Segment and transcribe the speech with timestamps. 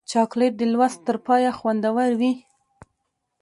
[0.11, 2.33] چاکلېټ د لوست تر پایه خوندور وي.